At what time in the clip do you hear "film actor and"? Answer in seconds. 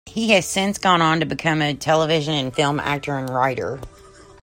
2.51-3.29